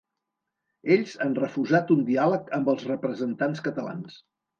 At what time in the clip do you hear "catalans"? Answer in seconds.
3.69-4.17